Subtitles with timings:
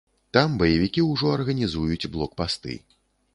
[0.35, 2.81] Там баевікі ўжо арганізуюць блокпасты.